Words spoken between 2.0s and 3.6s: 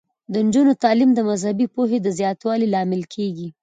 د زیاتوالي لامل کیږي.